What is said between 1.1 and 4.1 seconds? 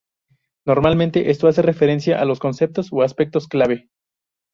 esto hace referencia a los conceptos o aspectos clave.